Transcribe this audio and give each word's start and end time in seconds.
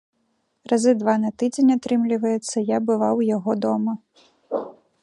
Разы 0.71 0.93
два 1.01 1.13
на 1.25 1.31
тыдзень, 1.41 1.69
атрымліваецца, 1.75 2.57
я 2.75 2.81
бываў 2.89 3.15
у 3.23 3.25
яго 3.37 3.51
дома. 3.69 3.93